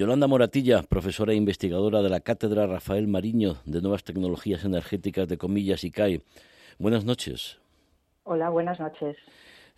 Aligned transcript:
Yolanda 0.00 0.26
Moratilla, 0.26 0.80
profesora 0.82 1.34
e 1.34 1.36
investigadora 1.36 2.00
de 2.00 2.08
la 2.08 2.20
Cátedra 2.20 2.66
Rafael 2.66 3.06
Mariño 3.06 3.56
de 3.66 3.82
Nuevas 3.82 4.02
Tecnologías 4.02 4.64
Energéticas 4.64 5.28
de 5.28 5.36
Comillas 5.36 5.84
y 5.84 5.90
CAE. 5.90 6.22
Buenas 6.78 7.04
noches. 7.04 7.60
Hola, 8.24 8.48
buenas 8.48 8.80
noches. 8.80 9.18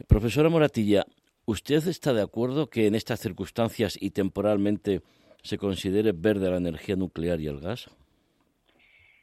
Profesora 0.06 0.48
Moratilla, 0.48 1.06
¿usted 1.44 1.88
está 1.88 2.12
de 2.12 2.22
acuerdo 2.22 2.70
que 2.70 2.86
en 2.86 2.94
estas 2.94 3.18
circunstancias 3.18 3.98
y 4.00 4.10
temporalmente 4.10 5.00
se 5.42 5.58
considere 5.58 6.12
verde 6.12 6.48
la 6.48 6.58
energía 6.58 6.94
nuclear 6.94 7.40
y 7.40 7.48
el 7.48 7.58
gas? 7.58 7.90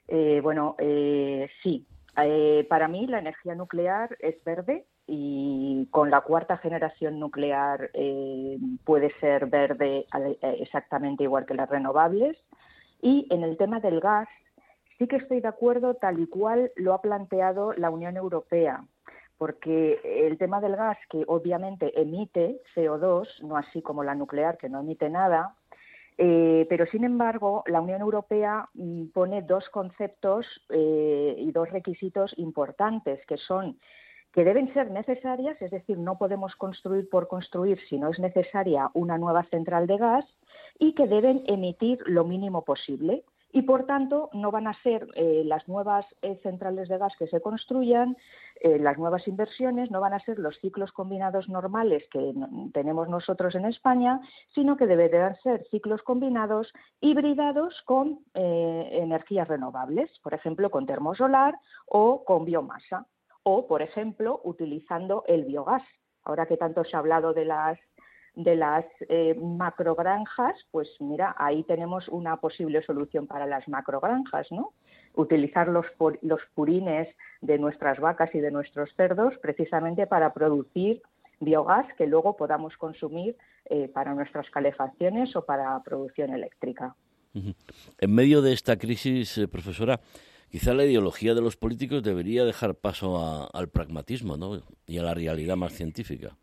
Eh, 0.10 0.42
bueno, 0.44 0.76
eh, 0.80 1.48
sí. 1.64 1.86
Eh, 2.22 2.66
para 2.68 2.90
mí 2.90 3.08
la 3.08 3.20
energía 3.20 3.56
nuclear 3.56 4.18
es 4.20 4.44
verde 4.44 4.86
y 5.12 5.88
con 5.89 6.12
la 6.12 6.21
cuarta 6.21 6.57
generación 6.57 7.20
nuclear 7.20 7.89
eh, 7.94 8.60
puede 8.86 9.12
ser 9.20 9.48
verde 9.48 10.05
eh, 10.14 10.57
exactamente 10.60 11.24
igual 11.24 11.48
que 11.48 11.55
las 11.55 11.68
renovables. 11.68 12.38
Y 13.01 13.25
en 13.32 13.42
el 13.43 13.57
tema 13.57 13.79
del 13.79 14.01
gas, 14.01 14.28
sí 15.00 15.07
que 15.07 15.15
estoy 15.15 15.42
de 15.42 15.48
acuerdo 15.48 15.96
tal 15.96 16.20
y 16.20 16.28
cual 16.28 16.71
lo 16.75 16.93
ha 16.93 17.01
planteado 17.01 17.74
la 17.74 17.89
Unión 17.89 18.18
Europea, 18.18 18.84
porque 19.39 20.00
el 20.04 20.37
tema 20.37 20.61
del 20.61 20.75
gas, 20.75 20.98
que 21.10 21.23
obviamente 21.26 22.00
emite 22.00 22.62
CO2, 22.76 23.42
no 23.42 23.57
así 23.57 23.82
como 23.82 24.04
la 24.04 24.14
nuclear, 24.14 24.60
que 24.60 24.70
no 24.70 24.82
emite 24.82 25.10
nada, 25.10 25.56
eh, 26.20 26.68
pero 26.70 26.86
sin 26.86 27.04
embargo, 27.04 27.64
la 27.65 27.82
Unión 27.82 28.01
Europea 28.01 28.70
mm, 28.76 29.07
pone 29.07 29.42
dos 29.42 29.68
conceptos 29.70 30.46
y 30.70 31.51
dos 31.51 31.71
requisitos 31.71 32.31
importantes, 32.38 33.26
que 33.26 33.38
son 33.38 33.80
que 34.33 34.44
deben 34.44 34.72
ser 34.73 34.92
necesarias, 34.92 35.59
es 35.61 35.72
decir, 35.72 35.97
no 35.97 36.17
podemos 36.17 36.56
construir 36.56 37.09
por 37.09 37.28
construir 37.28 37.80
si 37.89 37.97
no 37.97 38.09
es 38.09 38.20
necesaria 38.20 38.89
una 38.94 39.17
nueva 39.17 39.44
central 39.45 39.88
de 39.88 39.97
gas 39.97 40.25
y 40.78 40.94
que 40.94 41.08
deben 41.08 41.44
emitir 41.47 42.00
lo 42.06 42.23
mínimo 42.23 42.64
posible. 42.64 43.23
Y 43.52 43.64
por 43.64 43.88
tanto, 43.88 44.30
no 44.34 44.52
van 44.52 44.67
a 44.67 44.80
ser 44.84 45.08
eh, 45.16 45.42
las 45.44 45.67
nuevas 45.67 46.06
eh, 46.22 46.39
centrales 46.44 46.88
de 46.88 47.00
gas 47.00 47.14
que 47.17 47.26
se 47.26 47.42
construyan, 47.42 48.16
eh, 48.62 48.78
las 48.78 49.00
nuevas 49.00 49.28
inversiones, 49.28 49.89
no 49.89 50.00
van 50.02 50.14
a 50.14 50.20
ser 50.20 50.38
los 50.38 50.59
ciclos 50.59 50.92
combinados 50.92 51.50
normales 51.50 52.04
que 52.11 52.32
tenemos 52.73 53.09
nosotros 53.09 53.56
en 53.56 53.66
España, 53.66 54.22
sino 54.54 54.78
que 54.78 54.86
deberán 54.86 55.36
ser 55.42 55.66
ciclos 55.72 56.04
combinados 56.04 56.72
hibridados 57.02 57.82
con 57.86 58.20
energías 58.36 59.48
renovables, 59.48 60.11
por 60.22 60.36
ejemplo, 60.36 60.70
con 60.70 60.86
termosolar 60.86 61.56
o 61.88 62.23
con 62.23 62.45
biomasa 62.45 63.08
o, 63.50 63.66
por 63.66 63.81
ejemplo, 63.81 64.42
utilizando 64.44 65.23
el 65.28 65.45
biogás. 65.45 65.83
Ahora 66.23 66.45
que 66.45 66.58
tanto 66.58 66.83
se 66.83 66.95
ha 66.95 67.00
hablado 67.00 67.33
de 67.33 67.45
las 67.45 67.80
de 68.36 68.55
las 68.55 68.86
eh, 69.09 69.36
macrogranjas, 69.42 70.55
pues 70.72 70.88
mira, 71.00 71.36
ahí 71.38 71.64
tenemos 71.64 72.08
una 72.08 72.38
posible 72.38 72.81
solución 72.83 73.27
para 73.27 73.45
las 73.47 73.67
macrogranjas, 73.67 74.47
¿no? 74.52 74.72
Utilizar 75.16 75.67
los, 75.67 75.88
los 76.22 76.39
purines 76.53 77.08
de 77.42 77.58
nuestras 77.58 78.00
vacas 78.00 78.33
y 78.33 78.39
de 78.39 78.52
nuestros 78.52 78.94
cerdos 78.95 79.33
precisamente 79.42 80.05
para 80.08 80.31
producir 80.31 81.02
biogás 81.39 81.88
que 81.97 82.05
luego 82.05 82.38
podamos 82.38 82.77
consumir 82.77 83.36
eh, 83.66 83.89
para 83.89 84.14
nuestras 84.14 84.50
calefacciones 84.52 85.36
o 85.36 85.44
para 85.44 85.81
producción 85.83 86.33
eléctrica. 86.33 86.95
En 88.00 88.14
medio 88.14 88.42
de 88.42 88.53
esta 88.53 88.77
crisis, 88.77 89.38
eh, 89.38 89.47
profesora, 89.47 90.00
quizá 90.50 90.73
la 90.73 90.86
ideología 90.86 91.33
de 91.33 91.42
los 91.42 91.55
políticos 91.58 92.03
debería 92.03 92.45
dejar 92.45 92.75
paso 92.75 93.50
al 93.53 93.69
pragmatismo 93.69 94.38
¿no? 94.38 94.61
y 94.86 94.97
a 94.97 95.03
la 95.03 95.14
realidad 95.14 95.55
más 95.55 95.73
científica. 95.73 96.36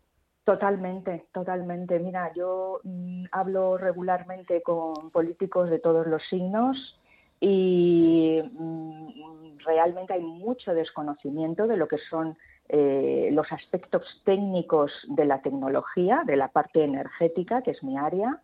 Totalmente, 0.43 1.25
totalmente. 1.33 1.99
Mira, 1.99 2.31
yo 2.33 2.79
mm, 2.83 3.25
hablo 3.33 3.77
regularmente 3.77 4.61
con 4.61 5.11
políticos 5.11 5.69
de 5.69 5.79
todos 5.79 6.07
los 6.07 6.23
signos 6.29 6.97
y 7.41 8.41
mm, 8.53 9.57
realmente 9.65 10.13
hay 10.13 10.21
mucho 10.21 10.73
desconocimiento 10.73 11.67
de 11.67 11.75
lo 11.75 11.89
que 11.89 11.97
son 12.09 12.37
eh, 12.69 13.29
los 13.33 13.51
aspectos 13.51 14.03
técnicos 14.23 14.93
de 15.09 15.25
la 15.25 15.41
tecnología, 15.41 16.23
de 16.25 16.37
la 16.37 16.47
parte 16.47 16.81
energética, 16.81 17.61
que 17.61 17.71
es 17.71 17.83
mi 17.83 17.97
área. 17.97 18.41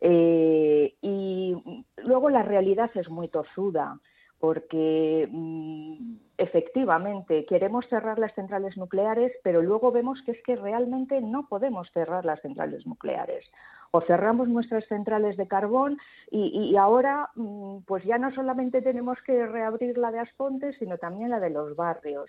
Eh, 0.00 0.94
y 1.02 1.54
luego 1.98 2.30
la 2.30 2.42
realidad 2.42 2.90
es 2.94 3.10
muy 3.10 3.28
tozuda 3.28 4.00
porque 4.42 5.28
mm, 5.30 6.16
efectivamente 6.36 7.46
queremos 7.46 7.86
cerrar 7.86 8.18
las 8.18 8.34
centrales 8.34 8.76
nucleares, 8.76 9.30
pero 9.44 9.62
luego 9.62 9.92
vemos 9.92 10.20
que 10.22 10.32
es 10.32 10.42
que 10.42 10.56
realmente 10.56 11.20
no 11.20 11.46
podemos 11.46 11.88
cerrar 11.92 12.24
las 12.24 12.40
centrales 12.40 12.84
nucleares. 12.84 13.48
O 13.92 14.00
cerramos 14.00 14.48
nuestras 14.48 14.84
centrales 14.88 15.36
de 15.36 15.46
carbón 15.46 15.96
y, 16.28 16.74
ahora 16.74 17.30
mm, 17.36 17.82
pues 17.86 18.02
ya 18.02 18.18
no 18.18 18.34
solamente 18.34 18.82
tenemos 18.82 19.16
que 19.22 19.46
reabrir 19.46 19.96
la 19.96 20.10
de 20.10 20.18
Aspontes, 20.18 20.74
sino 20.80 20.98
también 20.98 21.30
la 21.30 21.38
de 21.38 21.50
los 21.50 21.76
barrios. 21.76 22.28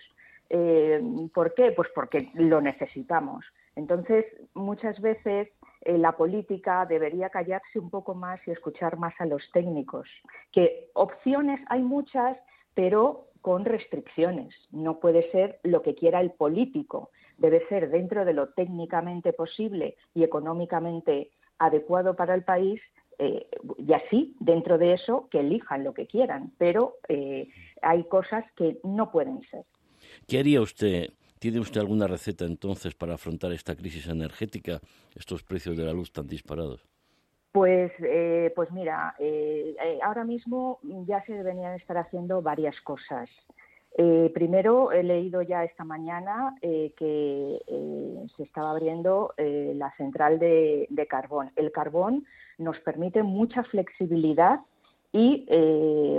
Eh, 0.50 1.02
¿Por 1.34 1.52
qué? 1.54 1.72
Pues 1.72 1.88
porque 1.96 2.30
lo 2.34 2.60
necesitamos. 2.60 3.44
Entonces, 3.74 4.24
muchas 4.54 5.00
veces 5.00 5.48
eh, 5.84 5.98
la 5.98 6.16
política 6.16 6.86
debería 6.86 7.30
callarse 7.30 7.78
un 7.78 7.90
poco 7.90 8.14
más 8.14 8.40
y 8.46 8.50
escuchar 8.50 8.96
más 8.96 9.14
a 9.18 9.26
los 9.26 9.42
técnicos, 9.52 10.08
que 10.52 10.88
opciones 10.94 11.60
hay 11.68 11.82
muchas, 11.82 12.36
pero 12.74 13.28
con 13.40 13.64
restricciones. 13.64 14.54
No 14.70 15.00
puede 15.00 15.30
ser 15.30 15.60
lo 15.62 15.82
que 15.82 15.94
quiera 15.94 16.20
el 16.20 16.30
político, 16.30 17.10
debe 17.36 17.66
ser 17.68 17.90
dentro 17.90 18.24
de 18.24 18.32
lo 18.32 18.48
técnicamente 18.48 19.32
posible 19.32 19.96
y 20.14 20.24
económicamente 20.24 21.30
adecuado 21.58 22.16
para 22.16 22.34
el 22.34 22.42
país 22.42 22.80
eh, 23.18 23.46
y 23.78 23.92
así, 23.92 24.34
dentro 24.40 24.78
de 24.78 24.94
eso, 24.94 25.28
que 25.30 25.40
elijan 25.40 25.84
lo 25.84 25.94
que 25.94 26.06
quieran, 26.06 26.52
pero 26.58 26.94
eh, 27.08 27.48
hay 27.82 28.04
cosas 28.04 28.44
que 28.56 28.78
no 28.82 29.12
pueden 29.12 29.42
ser. 29.50 29.64
¿Qué 30.26 30.38
haría 30.38 30.60
usted 30.60 31.10
¿Tiene 31.44 31.60
usted 31.60 31.82
alguna 31.82 32.06
receta 32.06 32.46
entonces 32.46 32.94
para 32.94 33.16
afrontar 33.16 33.52
esta 33.52 33.76
crisis 33.76 34.08
energética, 34.08 34.80
estos 35.14 35.42
precios 35.42 35.76
de 35.76 35.84
la 35.84 35.92
luz 35.92 36.10
tan 36.10 36.26
disparados? 36.26 36.80
Pues, 37.52 37.92
eh, 37.98 38.50
pues 38.56 38.72
mira, 38.72 39.14
eh, 39.18 39.76
eh, 39.78 39.98
ahora 40.02 40.24
mismo 40.24 40.78
ya 41.06 41.22
se 41.26 41.34
deberían 41.34 41.74
estar 41.74 41.98
haciendo 41.98 42.40
varias 42.40 42.80
cosas. 42.80 43.28
primero, 44.32 44.90
he 44.90 45.02
leído 45.02 45.42
ya 45.42 45.64
esta 45.64 45.84
mañana 45.84 46.56
que 46.62 47.60
se 48.36 48.42
estaba 48.42 48.70
abriendo 48.70 49.34
la 49.36 49.90
central 49.98 50.38
de, 50.38 51.06
carbón. 51.10 51.50
El 51.56 51.70
carbón 51.72 52.24
nos 52.56 52.80
permite 52.80 53.22
mucha 53.22 53.64
flexibilidad 53.64 54.60
y 55.12 55.44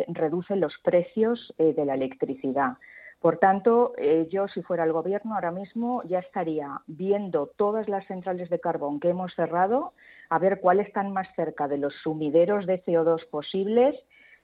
reduce 0.08 0.56
los 0.56 0.78
precios 0.84 1.52
de 1.58 1.84
la 1.84 1.96
electricidad. 1.96 2.78
Por 3.26 3.38
tanto, 3.38 3.94
eh, 3.98 4.28
yo 4.30 4.48
si 4.50 4.62
fuera 4.62 4.84
el 4.84 4.94
Gobierno 4.94 5.34
ahora 5.34 5.50
mismo 5.50 6.04
ya 6.04 6.20
estaría 6.20 6.82
viendo 6.86 7.48
todas 7.48 7.90
las 7.90 8.06
centrales 8.06 8.52
de 8.52 8.60
carbón 8.60 9.00
que 9.00 9.10
hemos 9.10 9.34
cerrado, 9.34 9.94
a 10.30 10.38
ver 10.38 10.60
cuáles 10.60 10.90
están 10.90 11.12
más 11.12 11.28
cerca 11.36 11.68
de 11.68 11.80
los 11.80 11.96
sumideros 12.04 12.68
de 12.68 12.84
CO2 12.84 13.28
posibles 13.32 13.96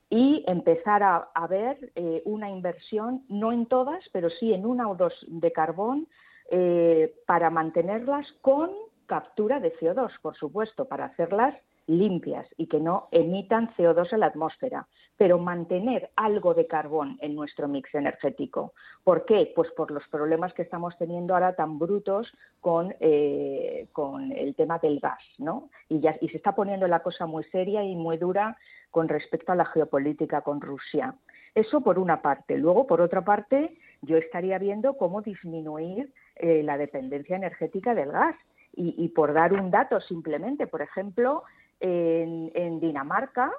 y 0.09 0.43
empezar 0.47 1.03
a, 1.03 1.47
ver 1.47 1.91
eh, 1.93 2.23
una 2.25 2.49
inversión, 2.49 3.23
no 3.29 3.51
en 3.51 3.67
todas, 3.67 4.03
pero 4.13 4.31
sí 4.31 4.51
en 4.51 4.65
una 4.65 4.89
o 4.89 4.95
dos 4.95 5.13
de 5.27 5.51
carbón 5.51 6.07
eh, 6.49 7.13
para 7.27 7.51
mantenerlas 7.51 8.31
con 8.41 8.71
captura 9.05 9.59
de 9.59 9.77
CO2, 9.77 10.09
por 10.23 10.35
supuesto, 10.37 10.85
para 10.85 11.05
hacerlas 11.05 11.53
limpias 11.87 12.47
y 12.57 12.67
que 12.67 12.79
no 12.79 13.07
emitan 13.11 13.69
CO2 13.75 14.13
a 14.13 14.17
la 14.17 14.27
atmósfera, 14.27 14.87
pero 15.17 15.37
mantener 15.37 16.09
algo 16.15 16.53
de 16.53 16.67
carbón 16.67 17.17
en 17.21 17.35
nuestro 17.35 17.67
mix 17.67 17.93
energético. 17.93 18.73
¿Por 19.03 19.25
qué? 19.25 19.51
Pues 19.55 19.69
por 19.71 19.91
los 19.91 20.07
problemas 20.07 20.53
que 20.53 20.61
estamos 20.61 20.97
teniendo 20.97 21.33
ahora 21.33 21.55
tan 21.55 21.77
brutos 21.79 22.31
con, 22.59 22.95
eh, 22.99 23.87
con 23.91 24.31
el 24.31 24.55
tema 24.55 24.79
del 24.79 24.99
gas, 24.99 25.23
¿no? 25.37 25.69
Y, 25.89 25.99
ya, 25.99 26.17
y 26.21 26.29
se 26.29 26.37
está 26.37 26.55
poniendo 26.55 26.87
la 26.87 27.01
cosa 27.01 27.25
muy 27.25 27.43
seria 27.45 27.83
y 27.83 27.95
muy 27.95 28.17
dura 28.17 28.57
con 28.89 29.07
respecto 29.07 29.51
a 29.51 29.55
la 29.55 29.66
geopolítica 29.66 30.41
con 30.41 30.61
Rusia. 30.61 31.16
Eso 31.53 31.81
por 31.81 31.99
una 31.99 32.22
parte. 32.22 32.57
Luego, 32.57 32.87
por 32.87 33.01
otra 33.01 33.23
parte, 33.23 33.77
yo 34.01 34.17
estaría 34.17 34.57
viendo 34.57 34.97
cómo 34.97 35.22
disminuir 35.22 36.13
eh, 36.35 36.63
la 36.63 36.77
dependencia 36.77 37.35
energética 37.35 37.93
del 37.93 38.11
gas. 38.11 38.35
Y, 38.73 38.95
y, 38.97 39.09
por 39.09 39.34
dar 39.34 39.51
un 39.51 39.69
dato 39.69 39.99
simplemente, 39.99 40.66
por 40.66 40.81
ejemplo, 40.81 41.43
en, 41.81 42.79
Dinamarca, 42.79 43.51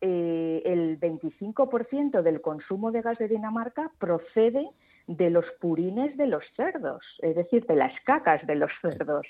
eh, 0.00 0.62
el 0.64 1.00
25% 1.00 2.22
del 2.22 2.40
consumo 2.40 2.92
de 2.92 3.02
gas 3.02 3.18
de 3.18 3.28
Dinamarca 3.28 3.90
procede 3.98 4.68
de 5.08 5.30
los 5.30 5.44
purines 5.60 6.16
de 6.16 6.26
los 6.26 6.44
cerdos, 6.56 7.04
es 7.22 7.34
decir, 7.34 7.66
de 7.66 7.74
las 7.74 7.92
cacas 8.04 8.46
de 8.46 8.54
los 8.54 8.70
cerdos. 8.80 9.26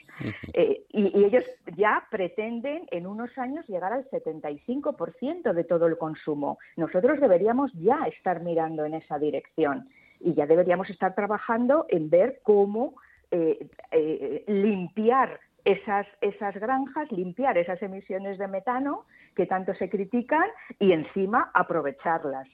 Eh, 0.53 0.85
y, 0.91 1.19
y, 1.19 1.25
ellos 1.25 1.45
ya 1.77 2.07
pretenden 2.11 2.87
en 2.91 3.07
unos 3.07 3.37
años 3.39 3.67
llegar 3.69 3.93
al 3.93 4.09
75% 4.11 5.53
de 5.53 5.65
todo 5.65 5.87
el 5.87 5.97
consumo. 5.97 6.59
Nosotros 6.77 7.21
deberíamos 7.21 7.73
ya 7.75 8.05
estar 8.05 8.43
mirando 8.43 8.85
en 8.85 8.95
esa 8.95 9.19
dirección 9.19 9.89
y 10.21 10.35
ya 10.35 10.47
deberíamos 10.47 10.91
estar 10.91 11.15
trabajando 11.15 11.87
en 11.89 12.11
ver 12.11 12.41
cómo 12.43 12.95
eh, 13.31 14.45
limpiar 14.47 15.41
esas, 15.65 16.07
esas 16.21 16.55
granjas, 16.55 17.11
limpiar 17.13 17.57
esas 17.59 17.83
emisiones 17.83 18.39
de 18.39 18.49
metano 18.49 19.05
que 19.37 19.47
tanto 19.47 19.75
se 19.75 19.89
critican 19.89 20.47
y 20.79 20.93
encima 20.93 21.51
aprovecharlas. 21.55 22.49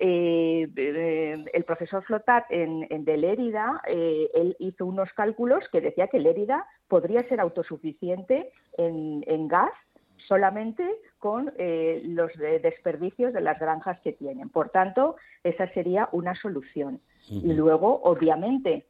Eh, 0.00 0.68
eh, 0.76 1.44
el 1.52 1.64
profesor 1.64 2.04
Flotat 2.04 2.44
en, 2.50 3.04
de 3.04 3.16
Lérida, 3.16 3.82
eh, 3.88 4.30
él 4.32 4.56
hizo 4.60 4.86
unos 4.86 5.12
cálculos 5.12 5.64
que 5.72 5.80
decía 5.80 6.06
que 6.06 6.20
Lérida 6.20 6.64
podría 6.86 7.28
ser 7.28 7.40
autosuficiente 7.40 8.52
en, 8.76 9.48
gas 9.48 9.72
solamente 10.28 10.84
con 11.18 11.52
los 12.04 12.30
desperdicios 12.36 13.32
de 13.32 13.40
las 13.40 13.58
granjas 13.58 13.98
que 14.00 14.12
tienen. 14.12 14.50
Por 14.50 14.68
tanto, 14.70 15.16
esa 15.42 15.68
sería 15.72 16.08
una 16.12 16.34
solución. 16.34 17.00
Y 17.28 17.52
luego, 17.54 18.00
obviamente, 18.02 18.86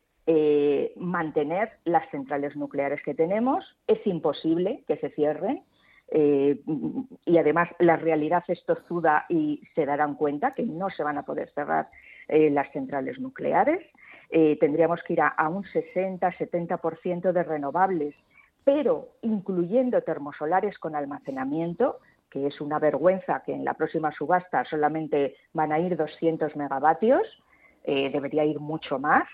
mantener 0.97 1.73
las 1.85 2.09
centrales 2.11 2.55
nucleares 2.55 3.01
que 3.03 3.15
tenemos. 3.15 3.65
Es 3.87 4.07
imposible 4.07 4.85
que 4.87 4.99
se 4.99 5.09
cierren 5.11 5.65
eh, 6.11 6.61
y 7.27 7.39
además 7.39 7.69
la 7.79 7.97
realidad 7.97 8.43
es 8.49 8.65
tozuda 8.65 9.27
y 9.29 9.63
se 9.75 9.85
darán 9.85 10.15
cuenta 10.15 10.55
que 10.55 10.63
no 10.63 10.89
se 10.91 11.03
van 11.03 11.19
a 11.19 11.25
poder 11.25 11.51
cerrar 11.55 11.89
eh, 12.29 12.51
las 12.51 12.71
centrales 12.73 13.19
nucleares. 13.19 13.85
Eh, 14.31 14.57
tendríamos 14.59 15.03
que 15.03 15.15
ir 15.15 15.21
a, 15.21 15.49
un 15.49 15.65
60-70% 15.65 17.33
de 17.33 17.43
renovables, 17.43 18.15
pero 18.65 19.09
incluyendo 19.23 20.01
termosolares 20.03 20.79
con 20.79 20.97
almacenamiento, 20.97 21.99
que 22.31 22.47
es 22.47 22.61
una 22.61 22.79
vergüenza 22.79 23.43
que 23.45 23.55
en 23.55 23.65
la 23.65 23.75
próxima 23.75 24.13
subasta 24.13 24.65
solamente 24.65 25.37
van 25.53 25.73
a 25.73 25.79
ir 25.79 25.97
200 25.97 26.57
megavatios, 26.57 27.23
debería 27.85 28.45
ir 28.45 28.61
mucho 28.61 28.99
más. 28.99 29.27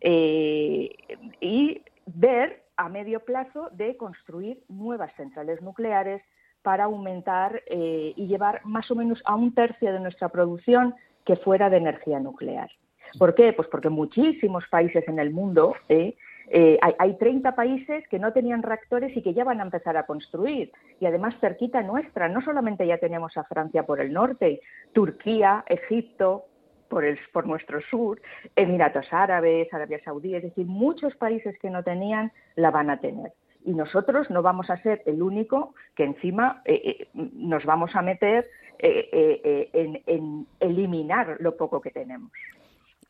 Y 0.00 1.82
ver 2.06 2.62
a 2.76 2.88
medio 2.88 3.20
plazo 3.20 3.70
de 3.72 3.96
construir 3.96 4.62
nuevas 4.68 5.12
centrales 5.16 5.62
nucleares 5.62 6.22
para 6.62 6.84
aumentar 6.84 7.62
eh, 7.66 8.12
y 8.16 8.26
llevar 8.26 8.60
más 8.64 8.90
o 8.90 8.96
menos 8.96 9.22
a 9.24 9.34
un 9.34 9.54
tercio 9.54 9.92
de 9.92 10.00
nuestra 10.00 10.28
producción 10.28 10.94
que 11.24 11.36
fuera 11.36 11.70
de 11.70 11.76
energía 11.76 12.18
nuclear. 12.20 12.70
¿Por 13.18 13.34
qué? 13.34 13.52
Pues 13.52 13.68
porque 13.68 13.88
muchísimos 13.88 14.64
países 14.68 15.06
en 15.06 15.18
el 15.18 15.30
mundo, 15.30 15.74
eh, 15.88 16.16
eh, 16.48 16.78
hay, 16.82 16.94
hay, 16.98 17.16
30 17.18 17.54
países 17.54 18.06
que 18.08 18.18
no 18.18 18.32
tenían 18.32 18.62
reactores 18.62 19.16
y 19.16 19.22
que 19.22 19.32
ya 19.32 19.44
van 19.44 19.60
a 19.60 19.64
empezar 19.64 19.96
a 19.96 20.06
construir. 20.06 20.72
Y 21.00 21.06
además 21.06 21.34
cerquita 21.40 21.82
nuestra, 21.82 22.28
no 22.28 22.42
solamente 22.42 22.86
ya 22.86 22.98
tenemos 22.98 23.36
a 23.36 23.44
Francia 23.44 23.84
por 23.84 24.00
el 24.00 24.12
norte, 24.12 24.60
Turquía, 24.92 25.64
Egipto, 25.68 26.46
por, 26.88 27.04
el, 27.04 27.18
por 27.32 27.46
nuestro 27.46 27.80
sur, 27.90 28.20
Emiratos 28.54 29.06
Árabes, 29.10 29.72
Arabia 29.72 30.00
Saudí, 30.04 30.34
es 30.34 30.42
decir, 30.42 30.66
muchos 30.66 31.14
países 31.16 31.58
que 31.58 31.70
no 31.70 31.82
tenían 31.82 32.32
la 32.54 32.70
van 32.70 32.90
a 32.90 33.00
tener. 33.00 33.32
Y 33.64 33.74
nosotros 33.74 34.30
no 34.30 34.42
vamos 34.42 34.70
a 34.70 34.80
ser 34.82 35.02
el 35.06 35.22
único 35.22 35.74
que 35.96 36.04
encima 36.04 36.62
eh, 36.64 36.82
eh, 36.84 37.08
nos 37.14 37.64
vamos 37.64 37.94
a 37.94 38.02
meter 38.02 38.48
eh, 38.78 39.70
en, 39.72 40.46
eliminar 40.60 41.36
lo 41.40 41.56
poco 41.56 41.80
que 41.80 41.90
tenemos. 41.90 42.30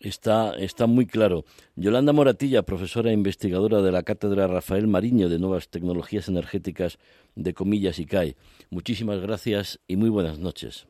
Está, 0.01 0.55
está 0.57 0.87
muy 0.87 1.07
claro. 1.07 1.45
Yolanda 1.75 2.13
Moratilla, 2.13 2.63
profesora 2.63 3.11
e 3.11 3.15
investigadora 3.15 3.81
de 3.81 3.93
la 3.93 4.03
Cátedra 4.03 4.47
Rafael 4.47 4.87
Mariño 4.87 5.29
de 5.29 5.39
Nuevas 5.39 5.69
Tecnologías 5.69 6.29
Energéticas 6.29 6.99
de 7.35 7.55
Comillas 7.55 7.99
y 7.99 8.07
CAE. 8.07 8.37
Muchísimas 8.71 9.21
gracias 9.21 9.81
y 9.87 9.97
muy 9.97 10.11
buenas 10.11 10.39
noches. 10.39 10.87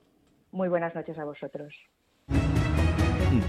Muy 0.50 0.68
buenas 0.68 0.94
noches 0.94 1.18
a 1.18 1.24
vosotros. 1.24 1.74